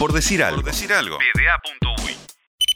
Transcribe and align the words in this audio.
Por 0.00 0.14
decir 0.14 0.42
algo. 0.42 0.62
Por 0.62 0.72
decir 0.72 0.90
algo. 0.94 1.18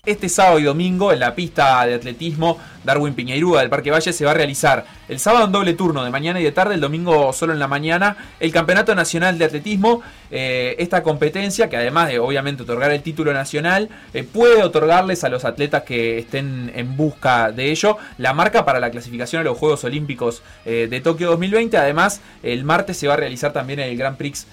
Este 0.05 0.29
sábado 0.29 0.59
y 0.59 0.65
domingo 0.65 1.11
en 1.11 1.21
la 1.21 1.35
pista 1.35 1.87
de 1.87 1.95
atletismo 1.95 2.61
Darwin 2.85 3.15
Piñeirúa 3.15 3.61
del 3.61 3.71
Parque 3.71 3.91
Valle 3.91 4.13
se 4.13 4.25
va 4.25 4.33
a 4.33 4.35
realizar 4.35 4.85
el 5.09 5.19
sábado 5.19 5.47
en 5.47 5.53
doble 5.53 5.75
turno 5.75 6.05
de 6.05 6.11
mañana 6.11 6.41
y 6.41 6.45
de 6.45 6.53
tarde, 6.53 6.75
el 6.75 6.81
domingo 6.81 7.33
solo 7.33 7.53
en 7.53 7.59
la 7.59 7.69
mañana, 7.69 8.17
el 8.41 8.53
Campeonato 8.53 8.95
Nacional 8.95 9.39
de 9.39 9.45
Atletismo. 9.45 10.03
Eh, 10.31 10.75
esta 10.79 11.03
competencia, 11.03 11.69
que 11.69 11.77
además 11.77 12.09
de 12.09 12.19
obviamente 12.19 12.65
otorgar 12.65 12.91
el 12.91 13.03
título 13.03 13.33
nacional, 13.33 13.89
eh, 14.15 14.25
puede 14.25 14.63
otorgarles 14.63 15.23
a 15.23 15.29
los 15.29 15.45
atletas 15.45 15.85
que 15.85 16.19
estén 16.19 16.73
en 16.75 16.97
busca 16.97 17.53
de 17.53 17.71
ello 17.71 17.99
la 18.19 18.33
marca 18.33 18.65
para 18.65 18.81
la 18.81 18.91
clasificación 18.91 19.41
a 19.41 19.45
los 19.45 19.57
Juegos 19.57 19.85
Olímpicos 19.85 20.43
eh, 20.65 20.89
de 20.91 21.01
Tokio 21.01 21.31
2020. 21.31 21.77
Además, 21.77 22.21
el 22.43 22.65
martes 22.65 22.97
se 22.97 23.07
va 23.07 23.15
a 23.15 23.17
realizar 23.17 23.53
también 23.53 23.81
el 23.81 23.97
Grand 23.97 24.17
Prix 24.17 24.47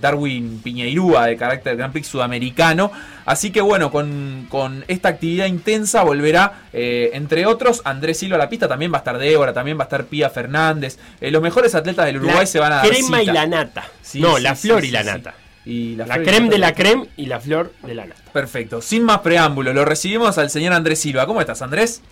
Darwin 0.00 0.60
Piñeirúa 0.62 1.26
de 1.26 1.36
carácter 1.36 1.76
Grand 1.76 1.92
Prix 1.92 2.08
sudamericano. 2.08 2.90
Así 3.24 3.52
que 3.52 3.60
bueno, 3.60 3.90
con, 3.90 4.46
con 4.50 4.84
esta 4.88 5.08
actividad 5.08 5.46
intensa 5.46 6.02
volverá 6.02 6.64
entre 6.72 7.39
otros, 7.46 7.82
Andrés 7.84 8.18
Silva 8.18 8.36
a 8.36 8.38
la 8.38 8.48
pista, 8.48 8.68
también 8.68 8.92
va 8.92 8.96
a 8.96 9.00
estar 9.00 9.18
Débora, 9.18 9.52
también 9.52 9.78
va 9.78 9.82
a 9.82 9.84
estar 9.84 10.04
Pía 10.04 10.30
Fernández. 10.30 10.98
Eh, 11.20 11.30
los 11.30 11.42
mejores 11.42 11.74
atletas 11.74 12.06
del 12.06 12.18
Uruguay 12.18 12.46
se 12.46 12.58
van 12.58 12.72
a 12.72 12.76
dar. 12.76 12.88
Crema 12.88 13.22
y 13.22 13.26
la 13.26 13.46
nata. 13.46 13.84
no, 14.14 14.38
la 14.38 14.54
flor 14.54 14.84
y 14.84 14.90
la 14.90 15.02
nata. 15.02 15.34
Y 15.64 15.94
la, 15.96 16.06
creme 16.22 16.48
de 16.48 16.58
la 16.58 16.74
creme 16.74 17.08
y 17.16 17.26
la 17.26 17.38
flor 17.38 17.72
de 17.82 17.94
la 17.94 18.06
nata. 18.06 18.22
Perfecto. 18.32 18.80
Sin 18.80 19.04
más 19.04 19.18
preámbulo, 19.18 19.72
lo 19.72 19.84
recibimos 19.84 20.38
al 20.38 20.50
señor 20.50 20.72
Andrés 20.72 21.00
Silva. 21.00 21.26
¿Cómo 21.26 21.40
estás, 21.40 21.60
Andrés? 21.62 22.02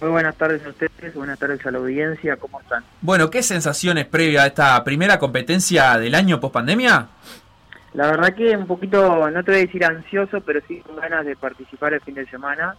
Muy 0.00 0.10
buenas 0.10 0.36
tardes 0.36 0.64
a 0.64 0.68
ustedes, 0.68 1.14
buenas 1.14 1.38
tardes 1.38 1.64
a 1.64 1.70
la 1.70 1.78
audiencia, 1.78 2.36
¿cómo 2.36 2.60
están? 2.60 2.84
Bueno, 3.00 3.30
¿qué 3.30 3.42
sensaciones 3.42 4.04
previa 4.04 4.42
a 4.42 4.46
esta 4.46 4.84
primera 4.84 5.18
competencia 5.18 5.96
del 5.96 6.14
año 6.14 6.38
post 6.38 6.52
pandemia? 6.52 7.08
La 7.94 8.10
verdad 8.10 8.34
que 8.34 8.54
un 8.54 8.66
poquito, 8.66 9.30
no 9.30 9.42
te 9.42 9.52
voy 9.52 9.60
a 9.60 9.64
decir 9.64 9.82
ansioso, 9.82 10.42
pero 10.42 10.60
sí 10.68 10.80
con 10.80 10.96
ganas 10.96 11.24
de 11.24 11.34
participar 11.34 11.94
el 11.94 12.02
fin 12.02 12.14
de 12.14 12.26
semana. 12.26 12.76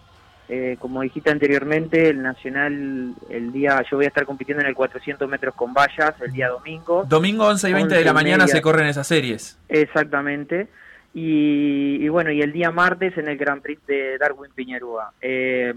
Eh, 0.49 0.77
como 0.79 1.01
dijiste 1.01 1.29
anteriormente, 1.29 2.09
el 2.09 2.21
Nacional, 2.21 3.13
el 3.29 3.51
día, 3.51 3.83
yo 3.89 3.97
voy 3.97 4.05
a 4.05 4.07
estar 4.07 4.25
compitiendo 4.25 4.61
en 4.63 4.69
el 4.69 4.75
400 4.75 5.27
metros 5.27 5.53
con 5.55 5.73
vallas 5.73 6.13
el 6.21 6.31
día 6.31 6.47
domingo. 6.49 7.03
Domingo 7.03 7.45
11 7.47 7.69
y 7.69 7.73
20 7.73 7.95
de 7.95 8.05
la 8.05 8.13
mañana 8.13 8.47
se 8.47 8.61
corren 8.61 8.87
esas 8.87 9.07
series. 9.07 9.59
Exactamente. 9.67 10.67
Y, 11.13 12.07
bueno, 12.09 12.31
y 12.31 12.41
el 12.41 12.53
día 12.53 12.71
martes 12.71 13.17
en 13.17 13.27
el 13.27 13.37
Grand 13.37 13.61
Prix 13.61 13.85
de 13.87 14.17
Darwin 14.17 14.51
Piñerúa. 14.53 15.11
Eh, 15.19 15.73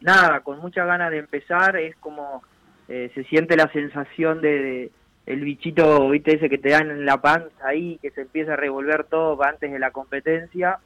nada, 0.00 0.40
con 0.40 0.60
muchas 0.60 0.86
ganas 0.86 1.10
de 1.10 1.18
empezar, 1.18 1.76
es 1.76 1.96
como 1.96 2.42
eh, 2.88 3.10
se 3.14 3.24
siente 3.24 3.56
la 3.56 3.70
sensación 3.72 4.40
de, 4.40 4.90
el 5.26 5.40
bichito, 5.40 6.08
viste, 6.10 6.36
ese 6.36 6.48
que 6.48 6.58
te 6.58 6.70
dan 6.70 6.90
en 6.90 7.06
la 7.06 7.20
panza 7.20 7.66
ahí, 7.66 7.98
que 8.02 8.10
se 8.10 8.22
empieza 8.22 8.52
a 8.52 8.56
revolver 8.56 9.04
todo 9.04 9.42
antes 9.42 9.72
de 9.72 9.78
la 9.78 9.90
competencia. 9.90 10.78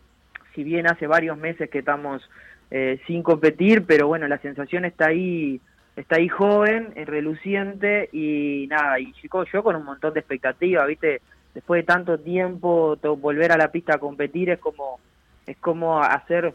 Si 0.54 0.64
bien 0.64 0.86
hace 0.86 1.06
varios 1.06 1.36
meses 1.36 1.68
que 1.70 1.80
estamos 1.80 2.22
eh, 2.70 3.00
sin 3.06 3.22
competir, 3.22 3.84
pero 3.86 4.08
bueno, 4.08 4.28
la 4.28 4.38
sensación 4.38 4.84
está 4.84 5.06
ahí, 5.06 5.60
está 5.96 6.16
ahí 6.16 6.28
joven, 6.28 6.92
reluciente 7.06 8.08
y 8.12 8.66
nada, 8.68 9.00
y 9.00 9.12
chicos, 9.14 9.48
yo 9.52 9.62
con 9.62 9.76
un 9.76 9.84
montón 9.84 10.14
de 10.14 10.20
expectativas, 10.20 10.86
viste, 10.86 11.22
después 11.54 11.80
de 11.80 11.86
tanto 11.86 12.18
tiempo, 12.18 12.96
volver 13.20 13.52
a 13.52 13.56
la 13.56 13.72
pista 13.72 13.94
a 13.94 13.98
competir 13.98 14.50
es 14.50 14.58
como, 14.58 15.00
es 15.46 15.56
como 15.58 16.00
hacer 16.00 16.52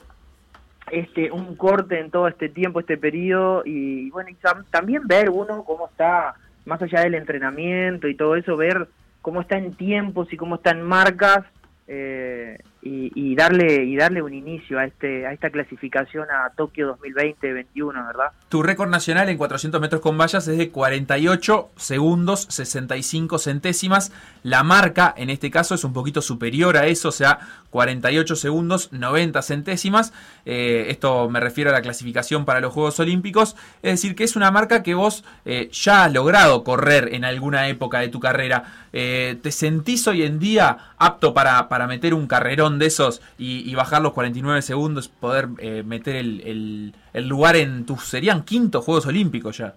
este 0.91 1.31
un 1.31 1.55
corte 1.55 1.99
en 1.99 2.11
todo 2.11 2.27
este 2.27 2.49
tiempo, 2.49 2.79
este 2.79 2.97
periodo, 2.97 3.63
y, 3.65 4.09
bueno, 4.11 4.29
y 4.29 4.37
también 4.69 5.07
ver 5.07 5.29
uno 5.29 5.63
cómo 5.63 5.87
está, 5.87 6.35
más 6.65 6.81
allá 6.81 7.01
del 7.01 7.15
entrenamiento 7.15 8.07
y 8.07 8.15
todo 8.15 8.35
eso, 8.35 8.55
ver 8.55 8.87
cómo 9.21 9.41
está 9.41 9.57
en 9.57 9.73
tiempos 9.73 10.31
y 10.31 10.37
cómo 10.37 10.55
está 10.55 10.71
en 10.71 10.83
marcas, 10.83 11.45
eh, 11.87 12.57
y, 12.85 13.35
darle 13.35 13.83
y 13.85 13.95
darle 13.95 14.21
un 14.21 14.33
inicio 14.33 14.77
a 14.77 14.85
este 14.85 15.25
a 15.25 15.33
esta 15.33 15.49
clasificación 15.49 16.27
a 16.29 16.49
Tokio 16.55 16.97
2020-21, 16.97 18.07
¿verdad? 18.07 18.31
Tu 18.49 18.61
récord 18.61 18.89
nacional 18.89 19.29
en 19.29 19.37
400 19.37 19.79
metros 19.79 20.01
con 20.01 20.17
vallas 20.17 20.47
es 20.47 20.57
de 20.57 20.69
48 20.69 21.69
segundos 21.77 22.47
65 22.49 23.39
centésimas. 23.39 24.11
La 24.43 24.63
marca 24.63 25.13
en 25.15 25.29
este 25.29 25.49
caso 25.49 25.75
es 25.75 25.83
un 25.83 25.93
poquito 25.93 26.21
superior 26.21 26.77
a 26.77 26.87
eso, 26.87 27.09
o 27.09 27.13
sea, 27.13 27.39
48 27.69 28.35
segundos 28.35 28.91
90 28.91 29.41
centésimas. 29.41 30.13
Eh, 30.45 30.87
esto 30.89 31.29
me 31.29 31.39
refiero 31.39 31.69
a 31.69 31.73
la 31.73 31.81
clasificación 31.81 32.45
para 32.45 32.59
los 32.59 32.73
Juegos 32.73 32.99
Olímpicos. 32.99 33.55
Es 33.81 33.93
decir, 33.93 34.15
que 34.15 34.23
es 34.23 34.35
una 34.35 34.51
marca 34.51 34.83
que 34.83 34.93
vos 34.93 35.23
eh, 35.45 35.69
ya 35.71 36.05
has 36.05 36.13
logrado 36.13 36.63
correr 36.63 37.09
en 37.13 37.25
alguna 37.25 37.67
época 37.69 37.99
de 37.99 38.09
tu 38.09 38.19
carrera. 38.19 38.87
Eh, 38.93 39.37
¿Te 39.41 39.51
sentís 39.51 40.07
hoy 40.07 40.23
en 40.23 40.39
día 40.39 40.77
apto 40.97 41.33
para, 41.33 41.67
para 41.67 41.87
meter 41.87 42.13
un 42.13 42.27
carrerón 42.27 42.72
de 42.79 42.87
esos 42.87 43.21
y, 43.37 43.73
bajar 43.75 44.01
los 44.01 44.13
49 44.13 44.61
segundos, 44.61 45.07
poder 45.07 45.47
eh, 45.59 45.83
meter 45.85 46.15
el, 46.15 46.93
lugar 47.13 47.55
en 47.55 47.85
tus, 47.85 48.03
serían 48.03 48.43
quintos 48.43 48.83
Juegos 48.85 49.05
Olímpicos 49.05 49.57
ya. 49.57 49.73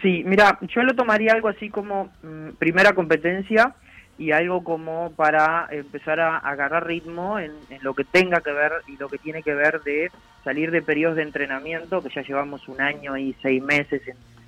Sí, 0.00 0.22
mira, 0.24 0.58
yo 0.62 0.82
lo 0.82 0.94
tomaría 0.94 1.32
algo 1.32 1.48
así 1.48 1.68
como 1.68 2.10
mm, 2.22 2.50
primera 2.58 2.94
competencia 2.94 3.74
y 4.16 4.30
algo 4.30 4.62
como 4.62 5.12
para 5.12 5.66
empezar 5.70 6.20
a, 6.20 6.38
agarrar 6.38 6.86
ritmo 6.86 7.38
en, 7.38 7.52
lo 7.82 7.94
que 7.94 8.04
tenga 8.04 8.40
que 8.40 8.52
ver 8.52 8.72
y 8.86 8.96
lo 8.96 9.08
que 9.08 9.18
tiene 9.18 9.42
que 9.42 9.54
ver 9.54 9.82
de 9.82 10.10
salir 10.42 10.70
de 10.70 10.82
periodos 10.82 11.16
de 11.16 11.22
entrenamiento, 11.22 12.02
que 12.02 12.10
ya 12.14 12.22
llevamos 12.22 12.68
un 12.68 12.80
año 12.80 13.16
y 13.16 13.34
seis 13.42 13.62
meses 13.62 14.02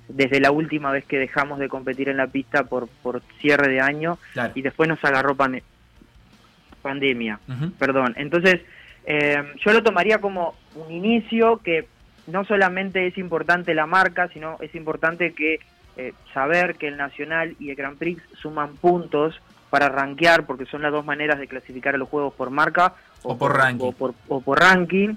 desde 0.07 0.39
la 0.39 0.51
última 0.51 0.91
vez 0.91 1.05
que 1.05 1.19
dejamos 1.19 1.59
de 1.59 1.67
competir 1.67 2.09
en 2.09 2.17
la 2.17 2.27
pista 2.27 2.63
por, 2.63 2.87
por 3.03 3.21
cierre 3.41 3.67
de 3.69 3.81
año 3.81 4.17
y 4.55 4.61
después 4.61 4.87
nos 4.87 5.03
agarró 5.03 5.35
pandemia, 5.35 5.67
perdón. 7.77 8.13
Entonces, 8.17 8.61
eh, 9.05 9.41
yo 9.65 9.73
lo 9.73 9.83
tomaría 9.83 10.19
como 10.19 10.55
un 10.75 10.91
inicio 10.91 11.57
que 11.57 11.87
no 12.27 12.43
solamente 12.45 13.07
es 13.07 13.17
importante 13.17 13.73
la 13.73 13.85
marca, 13.85 14.27
sino 14.33 14.57
es 14.61 14.75
importante 14.75 15.33
que 15.33 15.59
eh, 15.95 16.13
saber 16.33 16.75
que 16.75 16.89
el 16.89 16.97
Nacional 16.97 17.55
y 17.59 17.69
el 17.69 17.75
Grand 17.75 17.97
Prix 17.97 18.21
suman 18.41 18.75
puntos 18.75 19.41
para 19.69 19.89
rankear, 19.89 20.45
porque 20.45 20.65
son 20.65 20.81
las 20.81 20.91
dos 20.91 21.05
maneras 21.05 21.39
de 21.39 21.47
clasificar 21.47 21.95
a 21.95 21.97
los 21.97 22.09
juegos 22.09 22.33
por 22.33 22.49
marca 22.49 22.93
o, 23.23 23.37
por, 23.37 23.55
ranking. 23.55 23.91
O 24.27 24.41
por, 24.41 24.59
ranking. 24.59 25.15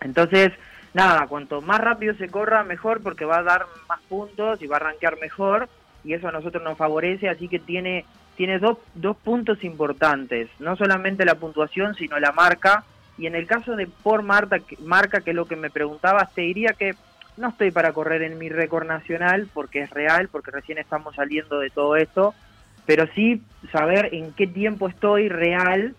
Entonces, 0.00 0.52
nada, 0.94 1.26
cuanto 1.26 1.60
más 1.60 1.80
rápido 1.80 2.14
se 2.14 2.28
corra, 2.28 2.62
mejor, 2.62 3.02
porque 3.02 3.24
va 3.24 3.38
a 3.38 3.42
dar 3.42 3.66
más 3.88 4.00
puntos 4.08 4.62
y 4.62 4.66
va 4.66 4.76
a 4.76 4.80
rankear 4.80 5.18
mejor, 5.18 5.68
y 6.04 6.12
eso 6.12 6.28
a 6.28 6.32
nosotros 6.32 6.62
nos 6.62 6.78
favorece, 6.78 7.28
así 7.28 7.48
que 7.48 7.58
tiene 7.58 8.04
tiene 8.38 8.60
dos, 8.60 8.78
dos 8.94 9.16
puntos 9.16 9.64
importantes, 9.64 10.48
no 10.60 10.76
solamente 10.76 11.24
la 11.24 11.34
puntuación, 11.34 11.96
sino 11.96 12.20
la 12.20 12.30
marca. 12.30 12.84
Y 13.18 13.26
en 13.26 13.34
el 13.34 13.48
caso 13.48 13.74
de 13.74 13.88
por 13.88 14.22
marca, 14.22 14.60
marca 14.78 15.22
que 15.22 15.30
es 15.30 15.36
lo 15.36 15.46
que 15.46 15.56
me 15.56 15.70
preguntabas, 15.70 16.32
te 16.34 16.42
diría 16.42 16.72
que 16.78 16.94
no 17.36 17.48
estoy 17.48 17.72
para 17.72 17.92
correr 17.92 18.22
en 18.22 18.38
mi 18.38 18.48
récord 18.48 18.86
nacional, 18.86 19.48
porque 19.52 19.80
es 19.80 19.90
real, 19.90 20.28
porque 20.28 20.52
recién 20.52 20.78
estamos 20.78 21.16
saliendo 21.16 21.58
de 21.58 21.70
todo 21.70 21.96
esto, 21.96 22.32
pero 22.86 23.08
sí 23.12 23.42
saber 23.72 24.14
en 24.14 24.32
qué 24.34 24.46
tiempo 24.46 24.86
estoy 24.86 25.28
real 25.28 25.96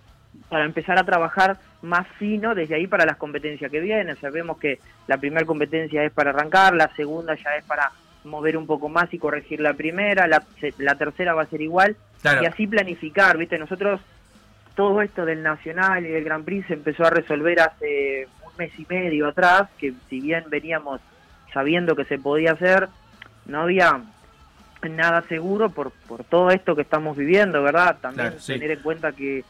para 0.48 0.64
empezar 0.64 0.98
a 0.98 1.04
trabajar 1.04 1.58
más 1.82 2.08
fino 2.20 2.56
desde 2.56 2.76
ahí 2.76 2.88
para 2.88 3.06
las 3.06 3.18
competencias 3.18 3.70
que 3.70 3.82
vienen. 3.82 4.16
Sabemos 4.16 4.58
que 4.60 4.80
la 5.08 5.18
primera 5.18 5.46
competencia 5.46 6.06
es 6.06 6.14
para 6.14 6.30
arrancar, 6.30 6.74
la 6.74 6.88
segunda 6.96 7.36
ya 7.36 7.58
es 7.58 7.66
para 7.66 7.92
mover 8.24 8.56
un 8.56 8.66
poco 8.66 8.88
más 8.88 9.14
y 9.14 9.20
corregir 9.20 9.60
la 9.60 9.74
primera, 9.74 10.26
la, 10.26 10.42
la 10.78 10.96
tercera 10.96 11.34
va 11.34 11.42
a 11.42 11.48
ser 11.48 11.62
igual, 11.62 11.98
y 12.24 12.46
así 12.46 12.68
planificar, 12.68 13.38
¿viste? 13.38 13.58
Nosotros, 13.58 14.02
todo 14.76 15.02
esto 15.02 15.26
del 15.26 15.44
Nacional 15.44 16.06
y 16.06 16.10
del 16.10 16.24
Gran 16.24 16.44
Prix 16.44 16.68
se 16.68 16.74
empezó 16.74 17.06
a 17.06 17.10
resolver 17.10 17.60
hace 17.62 18.28
un 18.46 18.52
mes 18.58 18.72
y 18.78 18.86
medio 18.90 19.28
atrás, 19.28 19.70
que 19.78 19.94
si 20.10 20.20
bien 20.20 20.46
veníamos 20.50 21.02
sabiendo 21.54 21.96
que 21.96 22.06
se 22.06 22.20
podía 22.20 22.52
hacer, 22.52 22.90
no 23.46 23.62
había 23.62 24.02
nada 24.90 25.24
seguro 25.28 25.70
por, 25.70 25.92
por 25.92 26.24
todo 26.24 26.52
esto 26.52 26.76
que 26.76 26.84
estamos 26.84 27.18
viviendo, 27.18 27.62
¿verdad? 27.64 27.98
También 28.00 28.36
tener 28.46 28.72
en 28.72 28.80
cuenta 28.80 29.12
que 29.12 29.44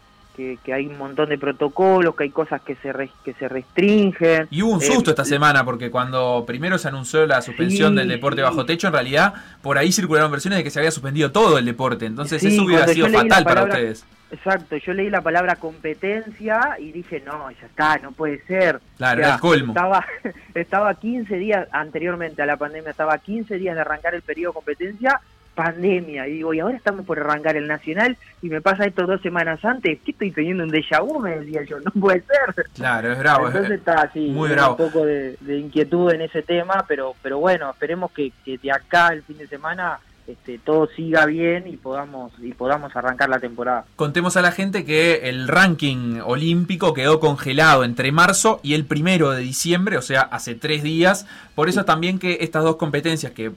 que, 0.63 0.73
hay 0.73 0.87
un 0.87 0.97
montón 0.97 1.29
de 1.29 1.37
protocolos, 1.37 2.15
que 2.15 2.23
hay 2.23 2.29
cosas 2.29 2.61
que 2.61 2.75
se, 2.75 2.93
que 3.23 3.33
se 3.33 3.47
restringen. 3.47 4.47
Y 4.49 4.61
hubo 4.61 4.73
un 4.73 4.81
susto 4.81 5.09
eh, 5.09 5.13
esta 5.13 5.25
semana, 5.25 5.65
porque 5.65 5.91
cuando 5.91 6.43
primero 6.47 6.77
se 6.77 6.87
anunció 6.87 7.25
la 7.25 7.41
suspensión 7.41 7.95
del 7.95 8.07
deporte 8.07 8.41
bajo 8.41 8.65
techo, 8.65 8.87
en 8.87 8.93
realidad 8.93 9.33
por 9.61 9.77
ahí 9.77 9.91
circularon 9.91 10.31
versiones 10.31 10.57
de 10.57 10.63
que 10.63 10.69
se 10.69 10.79
había 10.79 10.91
suspendido 10.91 11.31
todo 11.31 11.57
el 11.57 11.65
deporte. 11.65 12.05
Entonces 12.05 12.43
eso 12.43 12.63
hubiera 12.63 12.87
sido 12.87 13.09
fatal 13.09 13.43
para 13.43 13.63
ustedes. 13.63 14.05
Exacto, 14.31 14.77
yo 14.77 14.93
leí 14.93 15.09
la 15.09 15.21
palabra 15.21 15.55
competencia 15.55 16.77
y 16.79 16.91
dije, 16.91 17.21
no, 17.25 17.49
ya 17.49 17.65
está, 17.65 17.97
no 17.97 18.11
puede 18.11 18.45
ser. 18.45 18.79
Claro, 18.97 19.21
era 19.21 19.33
el 19.33 19.39
colmo. 19.39 19.73
Estaba, 19.73 20.05
estaba 20.53 20.93
15 20.93 21.35
días, 21.35 21.67
anteriormente 21.71 22.41
a 22.43 22.45
la 22.45 22.55
pandemia, 22.55 22.91
estaba 22.91 23.17
15 23.17 23.57
días 23.57 23.73
de 23.73 23.81
arrancar 23.81 24.13
el 24.13 24.21
periodo 24.21 24.51
de 24.51 24.55
competencia 24.55 25.19
pandemia. 25.59 26.25
Y 26.25 26.35
digo, 26.35 26.53
y 26.53 26.61
ahora 26.61 26.77
estamos 26.77 27.05
por 27.05 27.19
arrancar 27.19 27.57
el 27.57 27.67
Nacional 27.67 28.17
y 28.41 28.47
me 28.47 28.61
pasa 28.61 28.85
esto 28.85 29.05
dos 29.05 29.21
semanas 29.21 29.63
antes. 29.65 29.99
¿Qué 30.05 30.11
estoy 30.11 30.31
teniendo 30.31 30.63
un 30.63 30.71
déjà 30.71 31.05
vu? 31.05 31.19
Me 31.19 31.37
decía 31.37 31.63
yo, 31.63 31.79
no 31.85 31.91
puede 31.99 32.21
ser. 32.21 32.65
Claro, 32.73 33.11
es 33.11 33.19
bravo. 33.19 33.47
Entonces 33.47 33.71
está 33.71 34.03
así, 34.03 34.29
muy 34.29 34.49
bravo. 34.49 34.77
un 34.77 34.77
poco 34.77 35.05
de, 35.05 35.37
inquietud 35.49 36.13
en 36.13 36.21
ese 36.21 36.43
tema, 36.43 36.85
pero 36.87 37.13
pero 37.21 37.39
bueno, 37.39 37.69
esperemos 37.69 38.11
que, 38.11 38.31
de 38.45 38.71
acá 38.71 39.09
el 39.09 39.23
fin 39.23 39.37
de 39.37 39.47
semana 39.47 39.99
este, 40.27 40.59
todo 40.59 40.87
siga 40.95 41.25
bien 41.25 41.67
y 41.67 41.75
podamos 41.75 42.31
y 42.39 42.53
podamos 42.53 42.95
arrancar 42.95 43.27
la 43.27 43.39
temporada. 43.39 43.83
Contemos 43.97 44.37
a 44.37 44.41
la 44.41 44.53
gente 44.53 44.85
que 44.85 45.27
el 45.27 45.49
ranking 45.49 46.21
olímpico 46.23 46.93
quedó 46.93 47.19
congelado 47.19 47.83
entre 47.83 48.13
marzo 48.13 48.61
y 48.63 48.75
el 48.75 48.85
primero 48.85 49.31
de 49.31 49.41
diciembre, 49.41 49.97
o 49.97 50.01
sea, 50.01 50.21
hace 50.21 50.55
tres 50.55 50.83
días. 50.83 51.25
Por 51.53 51.67
eso 51.67 51.83
también 51.83 52.17
que 52.17 52.37
estas 52.41 52.63
dos 52.63 52.77
competencias 52.77 53.33
que 53.33 53.51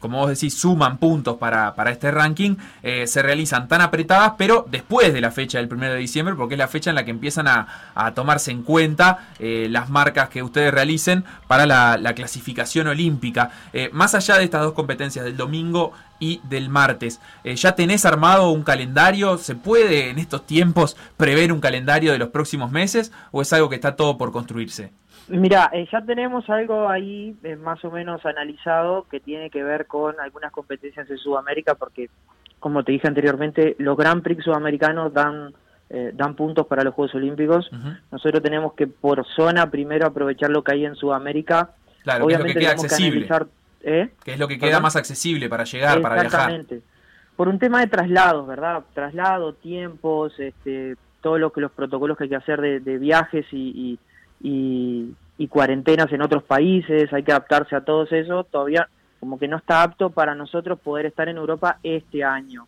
como 0.00 0.18
vos 0.18 0.28
decís, 0.28 0.54
suman 0.54 0.98
puntos 0.98 1.36
para, 1.36 1.74
para 1.74 1.90
este 1.90 2.10
ranking, 2.10 2.56
eh, 2.82 3.06
se 3.06 3.22
realizan 3.22 3.68
tan 3.68 3.80
apretadas, 3.80 4.34
pero 4.36 4.66
después 4.70 5.12
de 5.12 5.20
la 5.20 5.30
fecha 5.30 5.58
del 5.58 5.72
1 5.72 5.86
de 5.86 5.96
diciembre, 5.96 6.34
porque 6.34 6.54
es 6.54 6.58
la 6.58 6.68
fecha 6.68 6.90
en 6.90 6.96
la 6.96 7.04
que 7.04 7.10
empiezan 7.10 7.48
a, 7.48 7.66
tomarse 8.14 8.50
en 8.50 8.62
cuenta 8.62 9.30
eh, 9.38 9.66
las 9.70 9.88
marcas 9.88 10.28
que 10.28 10.42
ustedes 10.42 10.72
realicen 10.72 11.24
para 11.46 11.66
la, 11.66 12.14
clasificación 12.14 12.86
olímpica. 12.86 13.50
Eh, 13.72 13.90
más 13.92 14.14
allá 14.14 14.36
de 14.38 14.44
estas 14.44 14.62
dos 14.62 14.72
competencias 14.72 15.24
del 15.24 15.36
domingo 15.36 15.92
y 16.20 16.40
del 16.44 16.68
martes, 16.68 17.20
¿ya 17.44 17.74
tenés 17.74 18.04
armado 18.04 18.50
un 18.50 18.62
calendario? 18.62 19.36
¿Se 19.36 19.56
puede 19.56 20.10
en 20.10 20.18
estos 20.18 20.46
tiempos 20.46 20.96
prever 21.16 21.52
un 21.52 21.60
calendario 21.60 22.12
de 22.12 22.18
los 22.18 22.28
próximos 22.28 22.70
meses 22.70 23.10
o 23.32 23.42
es 23.42 23.52
algo 23.52 23.68
que 23.68 23.74
está 23.74 23.96
todo 23.96 24.16
por 24.16 24.30
construirse? 24.30 24.92
Mira, 25.28 25.70
eh, 25.72 25.86
ya 25.90 26.02
tenemos 26.02 26.48
algo 26.50 26.88
ahí 26.88 27.34
eh, 27.42 27.56
más 27.56 27.84
o 27.84 27.90
menos 27.90 28.24
analizado 28.26 29.06
que 29.10 29.20
tiene 29.20 29.50
que 29.50 29.62
ver 29.62 29.86
con 29.86 30.20
algunas 30.20 30.52
competencias 30.52 31.08
en 31.08 31.18
Sudamérica, 31.18 31.74
porque, 31.74 32.10
como 32.60 32.84
te 32.84 32.92
dije 32.92 33.08
anteriormente, 33.08 33.74
los 33.78 33.96
Grand 33.96 34.22
Prix 34.22 34.44
sudamericanos 34.44 35.12
dan 35.12 35.54
eh, 35.90 36.12
dan 36.14 36.34
puntos 36.34 36.66
para 36.66 36.82
los 36.82 36.94
Juegos 36.94 37.14
Olímpicos. 37.14 37.70
Nosotros 38.10 38.42
tenemos 38.42 38.72
que 38.74 38.86
por 38.86 39.24
zona 39.36 39.70
primero 39.70 40.06
aprovechar 40.06 40.50
lo 40.50 40.64
que 40.64 40.72
hay 40.72 40.86
en 40.86 40.96
Sudamérica. 40.96 41.70
Claro, 42.02 42.24
Obviamente, 42.24 42.58
que 42.58 42.66
es 42.66 42.76
lo 42.76 42.82
que 42.82 42.88
queda 42.88 42.94
accesible. 42.94 43.28
Que, 44.24 44.32
es 44.32 44.38
lo 44.38 44.48
que 44.48 44.58
queda 44.58 44.80
más 44.80 44.96
accesible 44.96 45.48
para 45.48 45.64
llegar, 45.64 46.00
para 46.00 46.14
viajar. 46.14 46.26
Exactamente. 46.26 46.80
Por 47.36 47.48
un 47.48 47.58
tema 47.58 47.80
de 47.80 47.86
traslados, 47.86 48.46
¿verdad? 48.46 48.82
Traslado, 48.94 49.52
tiempos, 49.52 50.38
este, 50.38 50.96
todo 51.20 51.38
lo 51.38 51.52
que 51.52 51.60
los 51.60 51.70
protocolos 51.70 52.16
que 52.16 52.24
hay 52.24 52.30
que 52.30 52.36
hacer 52.36 52.80
de, 52.82 52.98
viajes 52.98 53.46
y 53.52 53.58
y, 53.58 53.98
cuarentenas 55.48 56.12
en 56.12 56.22
otros 56.22 56.42
países, 56.42 57.12
hay 57.12 57.22
que 57.22 57.32
adaptarse 57.32 57.76
a 57.76 57.84
todo 57.84 58.04
eso, 58.04 58.44
todavía 58.44 58.88
como 59.20 59.38
que 59.38 59.48
no 59.48 59.56
está 59.56 59.82
apto 59.82 60.10
para 60.10 60.34
nosotros 60.34 60.78
poder 60.78 61.06
estar 61.06 61.30
en 61.30 61.38
Europa 61.38 61.78
este 61.82 62.22
año. 62.22 62.66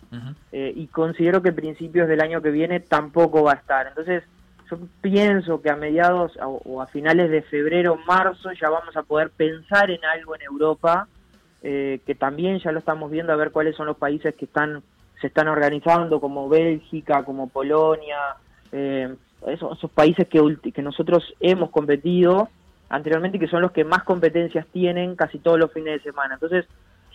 Eh, 0.52 0.72
y 0.74 0.86
considero 0.86 1.42
que 1.42 1.52
principios 1.52 2.08
del 2.08 2.22
año 2.22 2.40
que 2.40 2.50
viene 2.50 2.80
tampoco 2.80 3.42
va 3.42 3.52
a 3.52 3.56
estar. 3.56 3.86
Entonces, 3.86 4.24
yo 4.70 4.78
pienso 5.02 5.60
que 5.60 5.70
a 5.70 5.76
mediados 5.76 6.32
o 6.40 6.80
a 6.80 6.86
finales 6.86 7.30
de 7.30 7.42
febrero, 7.42 7.98
marzo, 8.06 8.52
ya 8.52 8.70
vamos 8.70 8.96
a 8.96 9.02
poder 9.02 9.28
pensar 9.30 9.90
en 9.90 10.02
algo 10.06 10.34
en 10.34 10.42
Europa, 10.42 11.08
eh, 11.62 12.00
que 12.06 12.14
también 12.14 12.58
ya 12.60 12.72
lo 12.72 12.78
estamos 12.78 13.10
viendo 13.10 13.34
a 13.34 13.36
ver 13.36 13.50
cuáles 13.50 13.76
son 13.76 13.86
los 13.86 13.98
países 13.98 14.34
que 14.34 14.46
están 14.46 14.82
se 15.20 15.28
están 15.28 15.48
organizando, 15.48 16.20
como 16.20 16.48
Bélgica, 16.48 17.22
como 17.24 17.48
Polonia, 17.48 18.18
eh, 18.72 19.14
esos, 19.46 19.78
países 19.90 20.28
que, 20.28 20.40
que 20.72 20.82
nosotros 20.82 21.34
hemos 21.40 21.70
competido 21.70 22.48
anteriormente 22.88 23.36
y 23.36 23.40
que 23.40 23.48
son 23.48 23.62
los 23.62 23.72
que 23.72 23.84
más 23.84 24.04
competencias 24.04 24.66
tienen 24.72 25.16
casi 25.16 25.38
todos 25.38 25.58
los 25.58 25.72
fines 25.72 25.94
de 25.94 26.10
semana. 26.10 26.34
Entonces, 26.34 26.66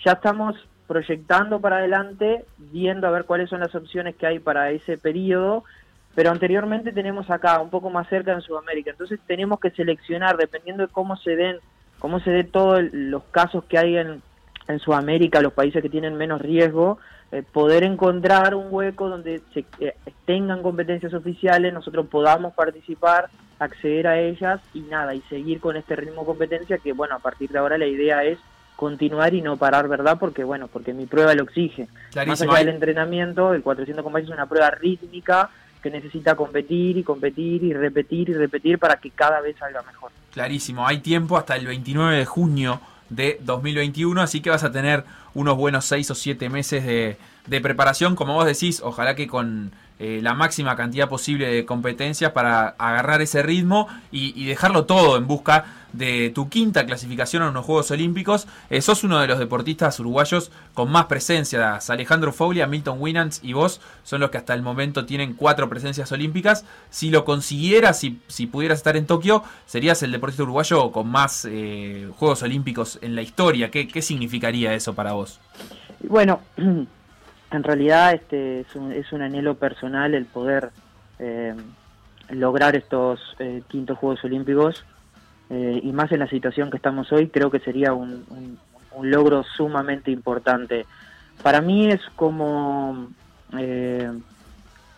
ya 0.03 0.13
estamos 0.13 0.55
proyectando 0.87 1.59
para 1.59 1.77
adelante, 1.77 2.45
viendo 2.57 3.07
a 3.07 3.11
ver 3.11 3.25
cuáles 3.25 3.49
son 3.49 3.61
las 3.61 3.73
opciones 3.75 4.15
que 4.15 4.27
hay 4.27 4.39
para 4.39 4.71
ese 4.71 4.97
periodo, 4.97 5.63
pero 6.15 6.31
anteriormente 6.31 6.91
tenemos 6.91 7.29
acá, 7.29 7.61
un 7.61 7.69
poco 7.69 7.89
más 7.89 8.09
cerca 8.09 8.33
en 8.33 8.41
Sudamérica. 8.41 8.91
Entonces, 8.91 9.19
tenemos 9.25 9.59
que 9.59 9.71
seleccionar, 9.71 10.35
dependiendo 10.35 10.85
de 10.85 10.91
cómo 10.91 11.15
se 11.15 11.35
den, 11.35 11.57
cómo 11.99 12.19
se 12.19 12.31
den 12.31 12.51
todos 12.51 12.83
los 12.91 13.23
casos 13.31 13.63
que 13.65 13.77
hay 13.77 13.97
en, 13.97 14.21
en 14.67 14.79
Sudamérica, 14.79 15.41
los 15.41 15.53
países 15.53 15.81
que 15.81 15.89
tienen 15.89 16.15
menos 16.15 16.41
riesgo, 16.41 16.99
eh, 17.31 17.43
poder 17.43 17.83
encontrar 17.83 18.55
un 18.55 18.67
hueco 18.69 19.07
donde 19.07 19.41
se, 19.53 19.65
eh, 19.79 19.95
tengan 20.25 20.61
competencias 20.61 21.13
oficiales, 21.13 21.73
nosotros 21.73 22.07
podamos 22.07 22.53
participar, 22.53 23.29
acceder 23.59 24.07
a 24.07 24.19
ellas 24.19 24.59
y 24.73 24.81
nada, 24.81 25.15
y 25.15 25.21
seguir 25.21 25.59
con 25.59 25.77
este 25.77 25.95
ritmo 25.95 26.21
de 26.21 26.27
competencia 26.27 26.77
que 26.77 26.93
bueno, 26.93 27.15
a 27.15 27.19
partir 27.19 27.49
de 27.49 27.59
ahora 27.59 27.77
la 27.77 27.85
idea 27.85 28.23
es 28.23 28.37
continuar 28.75 29.33
y 29.33 29.41
no 29.41 29.57
parar, 29.57 29.87
¿verdad? 29.87 30.17
Porque 30.19 30.43
bueno, 30.43 30.67
porque 30.67 30.93
mi 30.93 31.05
prueba 31.05 31.33
lo 31.35 31.43
exige. 31.43 31.87
Más 32.27 32.41
allá 32.41 32.57
del 32.57 32.69
entrenamiento, 32.69 33.53
el 33.53 33.61
400 33.61 34.03
combates 34.03 34.27
es 34.27 34.33
una 34.33 34.47
prueba 34.47 34.71
rítmica 34.71 35.49
que 35.81 35.89
necesita 35.89 36.35
competir 36.35 36.97
y 36.97 37.03
competir 37.03 37.63
y 37.63 37.73
repetir 37.73 38.29
y 38.29 38.33
repetir 38.33 38.79
para 38.79 38.97
que 38.97 39.11
cada 39.11 39.39
vez 39.41 39.55
salga 39.57 39.81
mejor. 39.83 40.11
Clarísimo, 40.31 40.85
hay 40.85 40.99
tiempo 40.99 41.37
hasta 41.37 41.55
el 41.55 41.67
29 41.67 42.17
de 42.17 42.25
junio 42.25 42.81
de 43.11 43.37
2021, 43.43 44.19
así 44.21 44.41
que 44.41 44.49
vas 44.49 44.63
a 44.63 44.71
tener 44.71 45.03
unos 45.33 45.57
buenos 45.57 45.85
6 45.85 46.11
o 46.11 46.15
7 46.15 46.49
meses 46.49 46.83
de, 46.85 47.17
de 47.45 47.61
preparación, 47.61 48.15
como 48.15 48.33
vos 48.33 48.45
decís, 48.45 48.81
ojalá 48.83 49.15
que 49.15 49.27
con 49.27 49.71
eh, 50.03 50.19
la 50.19 50.33
máxima 50.33 50.75
cantidad 50.75 51.07
posible 51.07 51.45
de 51.45 51.63
competencias 51.63 52.31
para 52.31 52.69
agarrar 52.80 53.21
ese 53.21 53.44
ritmo 53.44 53.88
y, 54.12 54.45
dejarlo 54.45 54.86
todo 54.86 55.15
en 55.15 55.27
busca 55.27 55.65
de 55.94 56.31
tu 56.33 56.50
quinta 56.50 56.88
clasificación 56.88 57.44
a 57.44 57.50
unos 57.50 57.65
Juegos 57.68 57.92
Olímpicos. 57.92 58.48
Eh, 58.71 58.81
sos 58.81 59.03
uno 59.03 59.19
de 59.19 59.27
los 59.27 59.38
deportistas 59.38 60.00
uruguayos 60.00 60.51
con 60.74 60.92
más 60.92 61.06
presencias. 61.06 61.92
Alejandro 61.92 62.33
Foglia, 62.33 62.65
Milton 62.65 63.00
Winans 63.00 63.42
y 63.44 63.53
vos 63.53 63.80
son 64.01 64.21
los 64.21 64.31
que 64.31 64.39
hasta 64.39 64.56
el 64.56 64.63
momento 64.63 65.06
tienen 65.06 65.36
cuatro 65.36 65.69
presencias 65.69 66.12
olímpicas. 66.12 66.65
Si 66.89 67.12
lo 67.12 67.24
consiguieras, 67.24 68.00
si, 68.00 68.48
pudieras 68.48 68.80
estar 68.80 68.98
en 68.98 69.06
Tokio, 69.06 69.44
serías 69.68 70.01
el 70.01 70.12
deportista 70.12 70.42
uruguayo 70.42 70.92
con 70.92 71.12
más 71.12 71.45
eh, 71.48 72.09
Juegos 72.18 72.42
Olímpicos 72.42 72.98
en 73.03 73.13
la 73.13 73.21
historia. 73.21 73.69
¿Qué, 73.69 73.88
¿Qué 73.88 74.01
significaría 74.01 74.74
eso 74.74 74.95
para 74.95 75.12
vos? 75.12 75.39
Bueno, 76.00 76.42
en 77.51 77.63
realidad 77.63 78.13
este 78.13 78.62
es 78.62 78.75
un, 78.75 78.92
es 78.92 79.12
un 79.12 79.21
anhelo 79.21 79.56
personal 79.56 80.13
el 80.13 80.25
poder 80.25 80.71
eh, 81.19 81.53
lograr 82.30 82.75
estos 82.75 83.19
eh, 83.39 83.62
quintos 83.68 83.98
Juegos 83.98 84.24
Olímpicos 84.24 84.86
eh, 85.50 85.80
y 85.83 85.92
más 85.92 86.12
en 86.12 86.19
la 86.19 86.27
situación 86.27 86.71
que 86.71 86.77
estamos 86.77 87.12
hoy 87.12 87.27
creo 87.27 87.51
que 87.51 87.59
sería 87.59 87.94
un, 87.94 88.25
un, 88.30 88.57
logro 89.03 89.44
sumamente 89.44 90.12
importante. 90.12 90.86
Para 91.42 91.59
mí 91.62 91.89
es 91.89 92.01
como 92.15 93.07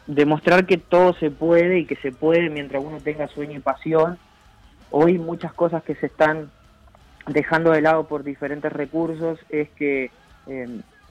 demostrar 0.08 0.66
que 0.66 0.78
todo 0.78 1.14
se 1.14 1.32
puede 1.32 1.80
y 1.80 1.86
que 1.86 1.96
se 1.96 2.12
puede 2.12 2.50
mientras 2.50 2.84
uno 2.84 2.98
tenga 2.98 3.28
sueño 3.28 3.58
y 3.58 3.62
pasión. 3.62 4.18
Hoy 4.92 5.18
muchas 5.18 5.54
cosas 5.54 5.84
que 5.84 5.96
se 5.96 6.08
están 6.08 6.52
dejando 7.28 7.72
de 7.72 7.82
lado 7.82 8.08
por 8.08 8.24
diferentes 8.24 8.74
recursos 8.74 9.40
es 9.50 9.70
que 9.70 10.12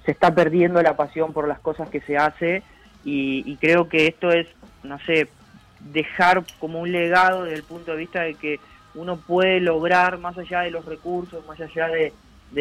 se 0.04 0.10
está 0.12 0.34
perdiendo 0.34 0.82
la 0.82 0.96
pasión 0.96 1.32
por 1.32 1.49
las 1.49 1.60
cosas 1.60 1.88
que 1.88 2.00
se 2.00 2.16
hace 2.16 2.62
y, 3.04 3.56
creo 3.56 3.88
que 3.88 4.06
esto 4.06 4.31
es, 4.31 4.46
no 4.84 4.99
sé, 5.00 5.28
dejar 5.93 6.44
como 6.60 6.81
un 6.81 6.93
legado 6.93 7.44
desde 7.44 7.56
el 7.56 7.65
punto 7.65 7.93
de 7.93 7.96
vista 7.96 8.22
de 8.22 8.34
que 8.34 8.60
uno 8.94 9.17
puede 9.17 9.60
lograr, 9.60 10.19
más 10.19 10.38
allá 10.38 10.60
de 10.60 10.70
los 10.70 10.84
recursos, 10.84 11.44
más 11.46 11.60
allá 11.60 11.88
de, 11.88 12.12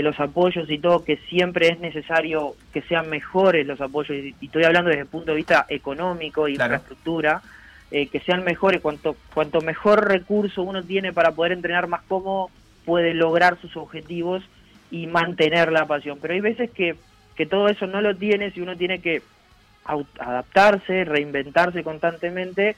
los 0.01 0.19
apoyos 0.19 0.69
y 0.69 0.79
todo, 0.79 1.03
que 1.03 1.17
siempre 1.29 1.67
es 1.67 1.79
necesario 1.79 2.55
que 2.73 2.81
sean 2.83 3.09
mejores 3.09 3.67
los 3.67 3.81
apoyos, 3.81 4.17
y 4.17 4.45
estoy 4.45 4.63
hablando 4.63 4.89
desde 4.89 5.03
el 5.03 5.07
punto 5.07 5.31
de 5.31 5.37
vista 5.37 5.65
económico, 5.69 6.47
y 6.47 6.53
infraestructura, 6.53 7.41
eh, 7.91 8.07
que 8.07 8.21
sean 8.21 8.43
mejores, 8.43 8.81
cuanto, 8.81 9.15
cuanto 9.33 9.61
mejor 9.61 10.07
recurso 10.07 10.63
uno 10.63 10.81
tiene 10.81 11.11
para 11.13 11.33
poder 11.33 11.51
entrenar 11.51 11.87
más 11.87 12.01
cómodo, 12.07 12.49
puede 12.85 13.13
lograr 13.13 13.59
sus 13.61 13.75
objetivos 13.77 14.43
y 14.89 15.07
mantener 15.07 15.71
la 15.71 15.85
pasión. 15.85 16.17
Pero 16.21 16.33
hay 16.33 16.41
veces 16.41 16.71
que 16.71 16.95
que 17.41 17.47
todo 17.47 17.69
eso 17.69 17.87
no 17.87 18.01
lo 18.01 18.15
tiene 18.15 18.51
si 18.51 18.61
uno 18.61 18.77
tiene 18.77 19.01
que 19.01 19.23
adaptarse, 19.83 21.05
reinventarse 21.05 21.83
constantemente, 21.83 22.75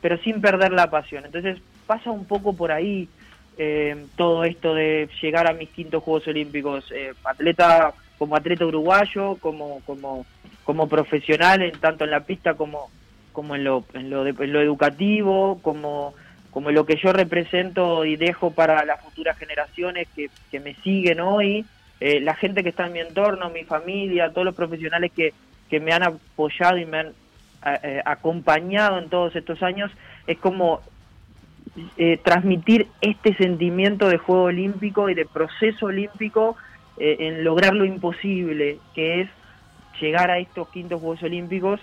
pero 0.00 0.16
sin 0.16 0.40
perder 0.40 0.72
la 0.72 0.88
pasión. 0.88 1.26
Entonces 1.26 1.58
pasa 1.86 2.10
un 2.10 2.24
poco 2.24 2.54
por 2.54 2.72
ahí 2.72 3.10
eh, 3.58 4.06
todo 4.16 4.44
esto 4.44 4.74
de 4.74 5.10
llegar 5.20 5.46
a 5.46 5.52
mis 5.52 5.68
quintos 5.68 6.02
Juegos 6.02 6.26
Olímpicos, 6.28 6.90
eh, 6.92 7.12
atleta 7.24 7.92
como 8.16 8.36
atleta 8.36 8.64
uruguayo, 8.64 9.36
como 9.38 9.82
como 9.84 10.24
como 10.64 10.88
profesional, 10.88 11.60
en, 11.60 11.78
tanto 11.78 12.04
en 12.04 12.10
la 12.10 12.20
pista 12.20 12.54
como 12.54 12.88
como 13.34 13.54
en 13.54 13.64
lo 13.64 13.84
en 13.92 14.08
lo, 14.08 14.26
en 14.26 14.50
lo 14.50 14.62
educativo, 14.62 15.58
como 15.60 16.14
como 16.52 16.70
lo 16.70 16.86
que 16.86 16.96
yo 16.96 17.12
represento 17.12 18.06
y 18.06 18.16
dejo 18.16 18.50
para 18.50 18.82
las 18.86 19.02
futuras 19.02 19.36
generaciones 19.36 20.08
que, 20.16 20.30
que 20.50 20.58
me 20.58 20.72
siguen 20.76 21.20
hoy 21.20 21.66
eh, 22.00 22.20
la 22.20 22.34
gente 22.34 22.62
que 22.62 22.70
está 22.70 22.86
en 22.86 22.92
mi 22.92 23.00
entorno, 23.00 23.48
mi 23.50 23.64
familia, 23.64 24.30
todos 24.30 24.44
los 24.44 24.54
profesionales 24.54 25.12
que, 25.12 25.32
que 25.70 25.80
me 25.80 25.92
han 25.92 26.02
apoyado 26.02 26.76
y 26.76 26.84
me 26.84 26.98
han 26.98 27.06
eh, 27.08 27.78
eh, 27.82 28.02
acompañado 28.04 28.98
en 28.98 29.08
todos 29.08 29.34
estos 29.34 29.62
años, 29.62 29.90
es 30.26 30.38
como 30.38 30.80
transmitir 32.24 32.86
este 33.02 33.34
sentimiento 33.34 34.08
de 34.08 34.16
juego 34.16 34.44
olímpico 34.44 35.10
y 35.10 35.14
de 35.14 35.26
proceso 35.26 35.86
olímpico 35.86 36.56
en 36.96 37.44
lograr 37.44 37.74
lo 37.74 37.84
imposible, 37.84 38.78
que 38.94 39.20
es 39.20 39.28
llegar 40.00 40.30
a 40.30 40.38
estos 40.38 40.70
quintos 40.70 41.02
Juegos 41.02 41.22
Olímpicos 41.22 41.78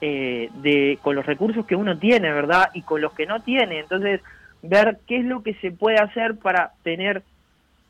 de, 0.00 0.98
con 1.00 1.16
los 1.16 1.24
recursos 1.24 1.64
que 1.64 1.76
uno 1.76 1.98
tiene, 1.98 2.30
¿verdad? 2.30 2.68
Y 2.74 2.82
con 2.82 3.00
los 3.00 3.14
que 3.14 3.24
no 3.24 3.40
tiene. 3.40 3.78
Entonces, 3.78 4.20
ver 4.60 4.98
qué 5.06 5.18
es 5.18 5.24
lo 5.24 5.42
que 5.42 5.54
se 5.54 5.70
puede 5.70 5.98
hacer 5.98 6.36
para 6.36 6.72
tener 6.82 7.22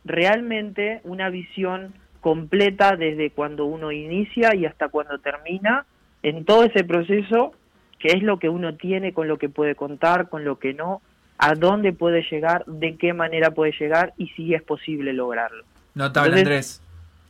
realmente 0.09 1.01
una 1.05 1.31
visión 1.31 1.95
completa 2.21 2.97
desde 2.97 3.31
cuando 3.31 3.67
uno 3.67 3.93
inicia 3.93 4.55
y 4.55 4.67
hasta 4.67 4.89
cuando 4.89 5.19
termina, 5.19 5.87
en 6.23 6.45
todo 6.45 6.65
ese 6.65 6.83
proceso, 6.85 7.53
que 7.99 8.09
es 8.09 8.23
lo 8.23 8.39
que 8.39 8.49
uno 8.49 8.75
tiene, 8.75 9.13
con 9.13 9.29
lo 9.29 9.39
que 9.39 9.49
puede 9.49 9.75
contar, 9.75 10.29
con 10.29 10.45
lo 10.45 10.59
que 10.59 10.75
no, 10.75 11.01
a 11.39 11.55
dónde 11.55 11.93
puede 11.93 12.23
llegar, 12.31 12.65
de 12.67 12.97
qué 12.97 13.13
manera 13.13 13.53
puede 13.53 13.73
llegar 13.79 14.13
y 14.17 14.29
si 14.31 14.55
es 14.55 14.63
posible 14.63 15.13
lograrlo. 15.13 15.65
Notable, 15.95 16.39
Andrés. 16.39 16.83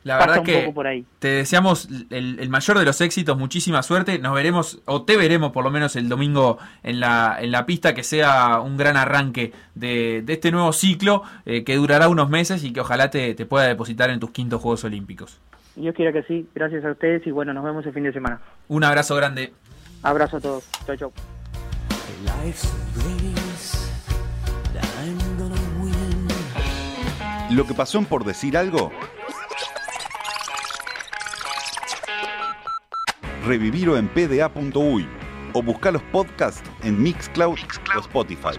La 0.05 0.17
verdad 0.17 0.43
que 0.43 0.73
te 1.19 1.29
deseamos 1.29 1.89
el, 2.11 2.49
mayor 2.49 2.79
de 2.79 2.85
los 2.85 3.01
éxitos, 3.01 3.37
muchísima 3.37 3.83
suerte. 3.83 4.19
Nos 4.19 4.35
veremos, 4.35 4.81
o 4.87 5.03
te 5.03 5.17
veremos 5.17 5.53
por 5.53 5.65
lo 5.65 5.71
menos 5.71 5.97
el 5.97 6.09
domingo 6.09 6.59
en 6.83 7.01
la, 7.01 7.37
en 7.41 7.51
la 7.51 7.67
pista, 7.67 7.95
que 7.95 8.03
sea 8.03 8.61
un 8.61 8.77
gran 8.77 8.97
arranque 8.97 9.53
de, 9.75 10.25
este 10.27 10.51
nuevo 10.51 10.73
ciclo 10.73 11.25
eh, 11.45 11.65
que 11.65 11.77
durará 11.77 12.09
unos 12.09 12.31
meses 12.31 12.65
y 12.65 12.73
que 12.73 12.81
ojalá 12.81 13.11
te, 13.11 13.35
te 13.35 13.45
pueda 13.45 13.67
depositar 13.67 14.11
en 14.11 14.21
tus 14.21 14.31
quintos 14.31 14.63
Juegos 14.63 14.85
Olímpicos. 14.85 15.39
Dios 15.77 15.95
quiera 15.95 16.13
que 16.13 16.23
sí, 16.23 16.49
gracias 16.55 16.85
a 16.85 16.93
ustedes 16.93 17.27
y 17.27 17.31
bueno, 17.31 17.53
nos 17.53 17.65
vemos 17.65 17.85
el 17.85 17.93
fin 17.93 18.05
de 18.05 18.13
semana. 18.13 18.41
Un 18.69 18.85
abrazo 18.85 19.15
grande. 19.15 19.53
Abrazo 20.03 20.39
a 20.39 20.41
todos. 20.41 20.65
Chau, 20.87 20.97
chau. 20.97 21.13
Lo 27.51 27.67
que 27.67 27.75
pasó 27.75 27.99
en 27.99 28.05
por 28.05 28.25
decir 28.25 28.57
algo 28.57 28.93
revivirlo 33.49 33.97
en 33.97 34.09
pda.uy 34.09 35.09
o 35.55 35.63
buscar 35.63 35.95
los 35.95 36.03
podcasts 36.03 36.63
en 36.85 37.03
Mixcloud, 37.03 37.59
o 37.97 38.01
Spotify. 38.01 38.59